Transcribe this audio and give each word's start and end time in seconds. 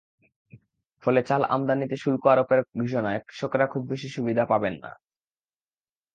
ফলে 1.03 1.21
চাল 1.23 1.41
আমদানিতে 1.49 1.95
শুল্ক 1.97 2.23
আরোপের 2.27 2.59
ঘোষণায় 2.77 3.19
কৃষকেরা 3.27 3.65
খুব 3.67 3.83
বেশি 3.87 4.07
সুবিধা 4.09 4.43
পাবেন 4.45 4.73
না। 4.83 4.91